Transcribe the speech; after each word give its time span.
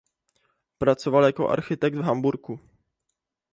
Pracoval 0.77 1.23
jako 1.25 1.49
architekt 1.49 1.95
v 1.95 2.01
Hamburku. 2.01 2.59